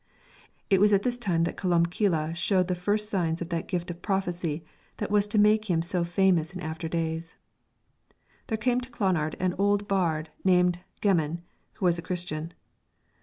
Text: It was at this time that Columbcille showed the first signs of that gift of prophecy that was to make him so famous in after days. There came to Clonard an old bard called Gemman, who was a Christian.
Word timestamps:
It 0.71 0.81
was 0.81 0.93
at 0.93 1.03
this 1.03 1.19
time 1.19 1.43
that 1.43 1.57
Columbcille 1.57 2.33
showed 2.35 2.67
the 2.69 2.73
first 2.73 3.07
signs 3.07 3.39
of 3.39 3.49
that 3.49 3.67
gift 3.67 3.91
of 3.91 4.01
prophecy 4.01 4.63
that 4.97 5.11
was 5.11 5.27
to 5.27 5.37
make 5.37 5.69
him 5.69 5.83
so 5.83 6.03
famous 6.03 6.55
in 6.55 6.59
after 6.59 6.87
days. 6.87 7.35
There 8.47 8.57
came 8.57 8.81
to 8.81 8.89
Clonard 8.89 9.35
an 9.39 9.53
old 9.59 9.87
bard 9.87 10.31
called 10.43 10.79
Gemman, 11.03 11.43
who 11.73 11.85
was 11.85 11.99
a 11.99 12.01
Christian. 12.01 12.51